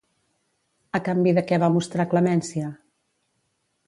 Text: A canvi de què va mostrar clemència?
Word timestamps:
A 0.99 1.01
canvi 1.07 1.33
de 1.39 1.43
què 1.51 1.59
va 1.63 1.69
mostrar 1.75 2.07
clemència? 2.15 2.71